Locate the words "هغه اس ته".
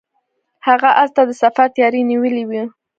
0.67-1.21